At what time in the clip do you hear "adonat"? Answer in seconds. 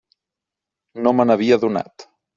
1.63-2.09